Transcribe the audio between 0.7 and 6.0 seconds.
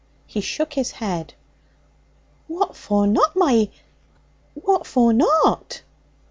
his head. 'What for not, my what for not?'